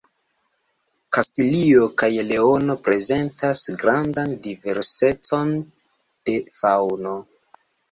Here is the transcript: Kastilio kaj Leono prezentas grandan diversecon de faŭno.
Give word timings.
Kastilio 1.17 1.89
kaj 2.03 2.09
Leono 2.29 2.77
prezentas 2.87 3.63
grandan 3.83 4.35
diversecon 4.49 5.55
de 5.63 6.39
faŭno. 6.59 7.17